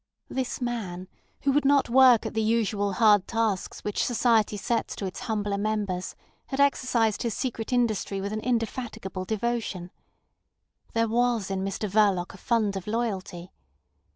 [0.29, 1.07] This man,
[1.41, 5.59] who would not work at the usual hard tasks which society sets to its humbler
[5.59, 6.15] members,
[6.47, 9.91] had exercised his secret industry with an indefatigable devotion.
[10.93, 13.51] There was in Mr Verloc a fund of loyalty.